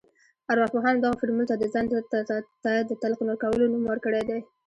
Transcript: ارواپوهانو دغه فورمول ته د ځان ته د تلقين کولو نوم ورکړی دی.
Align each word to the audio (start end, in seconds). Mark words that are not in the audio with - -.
ارواپوهانو 0.51 1.01
دغه 1.03 1.15
فورمول 1.19 1.45
ته 1.51 1.55
د 1.57 1.63
ځان 1.73 1.85
ته 2.63 2.71
د 2.89 2.91
تلقين 3.01 3.29
کولو 3.43 3.71
نوم 3.73 3.83
ورکړی 3.87 4.21
دی. 4.29 4.39